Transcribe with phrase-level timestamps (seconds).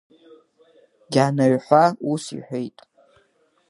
[1.13, 2.77] Гьанаҩхәа ус иҳәеит…